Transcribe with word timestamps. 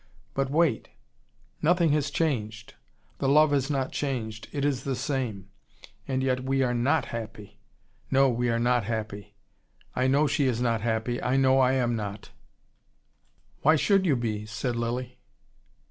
But 0.33 0.49
wait. 0.49 0.89
Nothing 1.61 1.91
has 1.91 2.09
changed 2.09 2.73
the 3.19 3.29
love 3.29 3.51
has 3.51 3.69
not 3.69 3.91
changed: 3.91 4.47
it 4.51 4.65
is 4.65 4.83
the 4.83 4.95
same. 4.95 5.51
And 6.07 6.23
yet 6.23 6.39
we 6.43 6.63
are 6.63 6.73
NOT 6.73 7.05
happy. 7.13 7.59
No, 8.09 8.27
we 8.27 8.49
are 8.49 8.57
not 8.57 8.85
happy. 8.85 9.35
I 9.95 10.07
know 10.07 10.25
she 10.25 10.47
is 10.47 10.59
not 10.59 10.81
happy, 10.81 11.21
I 11.21 11.37
know 11.37 11.59
I 11.59 11.73
am 11.73 11.95
not" 11.95 12.31
"Why 13.61 13.75
should 13.75 14.07
you 14.07 14.15
be?" 14.15 14.47
said 14.47 14.75
Lilly. 14.75 15.19